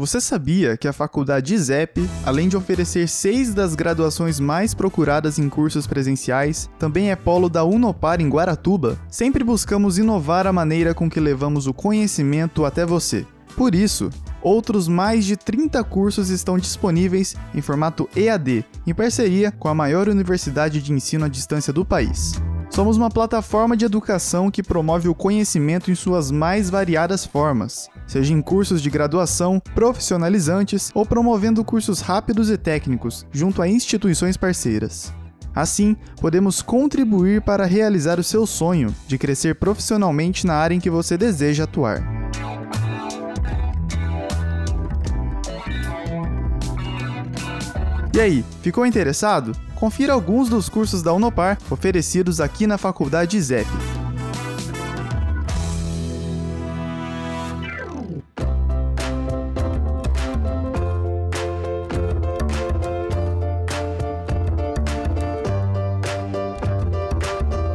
[0.00, 5.46] Você sabia que a faculdade ISEP, além de oferecer seis das graduações mais procuradas em
[5.46, 8.98] cursos presenciais, também é polo da Unopar em Guaratuba?
[9.10, 13.26] Sempre buscamos inovar a maneira com que levamos o conhecimento até você.
[13.54, 14.08] Por isso,
[14.40, 20.08] outros mais de 30 cursos estão disponíveis em formato EAD, em parceria com a maior
[20.08, 22.40] universidade de ensino à distância do país.
[22.70, 28.34] Somos uma plataforma de educação que promove o conhecimento em suas mais variadas formas, seja
[28.34, 35.14] em cursos de graduação, profissionalizantes ou promovendo cursos rápidos e técnicos junto a instituições parceiras.
[35.54, 40.90] Assim, podemos contribuir para realizar o seu sonho de crescer profissionalmente na área em que
[40.90, 42.02] você deseja atuar.
[48.12, 49.52] E aí, ficou interessado?
[49.76, 53.99] Confira alguns dos cursos da Unopar oferecidos aqui na Faculdade ZEP.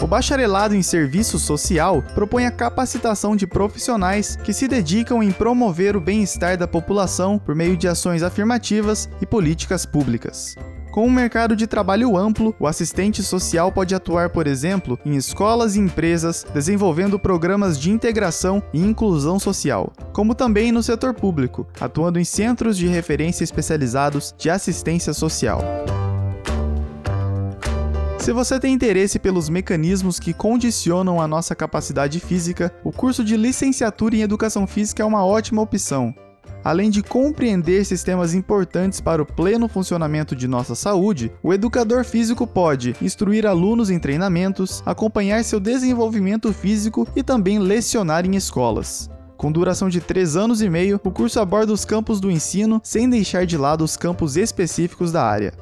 [0.00, 5.96] O bacharelado em serviço social propõe a capacitação de profissionais que se dedicam em promover
[5.96, 10.54] o bem-estar da população por meio de ações afirmativas e políticas públicas.
[10.92, 15.74] Com um mercado de trabalho amplo, o assistente social pode atuar, por exemplo, em escolas
[15.76, 22.18] e empresas, desenvolvendo programas de integração e inclusão social, como também no setor público, atuando
[22.18, 25.60] em centros de referência especializados de assistência social.
[28.18, 33.36] Se você tem interesse pelos mecanismos que condicionam a nossa capacidade física, o curso de
[33.36, 36.12] licenciatura em Educação Física é uma ótima opção.
[36.64, 42.46] Além de compreender sistemas importantes para o pleno funcionamento de nossa saúde, o educador físico
[42.46, 49.08] pode instruir alunos em treinamentos, acompanhar seu desenvolvimento físico e também lecionar em escolas.
[49.36, 53.08] Com duração de 3 anos e meio, o curso aborda os campos do ensino sem
[53.08, 55.52] deixar de lado os campos específicos da área.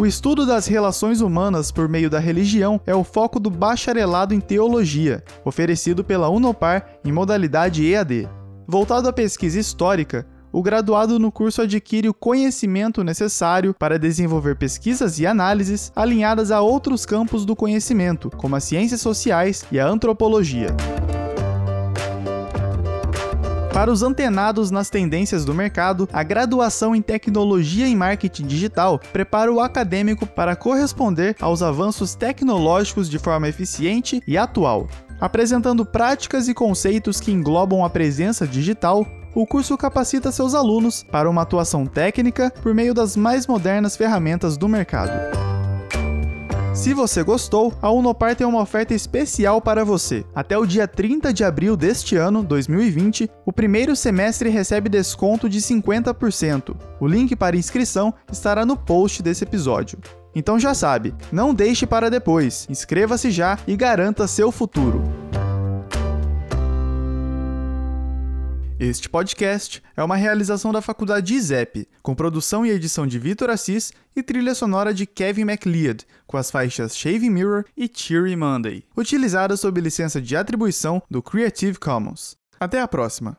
[0.00, 4.40] O estudo das relações humanas por meio da religião é o foco do bacharelado em
[4.40, 8.26] teologia, oferecido pela Unopar em modalidade EAD.
[8.66, 15.18] Voltado à pesquisa histórica, o graduado no curso adquire o conhecimento necessário para desenvolver pesquisas
[15.18, 20.74] e análises alinhadas a outros campos do conhecimento, como as ciências sociais e a antropologia.
[23.80, 29.50] Para os antenados nas tendências do mercado, a graduação em Tecnologia e Marketing Digital prepara
[29.50, 34.86] o acadêmico para corresponder aos avanços tecnológicos de forma eficiente e atual.
[35.18, 41.30] Apresentando práticas e conceitos que englobam a presença digital, o curso capacita seus alunos para
[41.30, 45.49] uma atuação técnica por meio das mais modernas ferramentas do mercado.
[46.74, 50.24] Se você gostou, a Unopar tem uma oferta especial para você.
[50.34, 55.60] Até o dia 30 de abril deste ano, 2020, o primeiro semestre recebe desconto de
[55.60, 56.76] 50%.
[57.00, 59.98] O link para inscrição estará no post desse episódio.
[60.34, 65.19] Então já sabe, não deixe para depois, inscreva-se já e garanta seu futuro.
[68.80, 73.92] Este podcast é uma realização da Faculdade ISEP, com produção e edição de Vitor Assis
[74.16, 79.60] e trilha sonora de Kevin MacLeod, com as faixas Shaving Mirror e Cheery Monday, utilizadas
[79.60, 82.38] sob licença de atribuição do Creative Commons.
[82.58, 83.36] Até a próxima!